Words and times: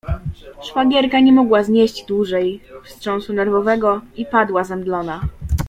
Szwagierka 0.61 1.19
nie 1.19 1.33
mogła 1.33 1.63
znieść 1.63 2.05
dłużej 2.05 2.61
wstrząsu 2.85 3.33
nerwowego 3.33 4.01
i 4.15 4.25
padła 4.25 4.63
zemdlona. 4.63 5.21